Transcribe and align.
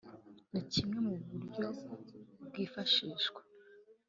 ni 0.51 0.61
kimwe 0.71 0.97
mu 1.07 1.15
buryo 1.27 1.67
bwifashishwa 2.45 3.41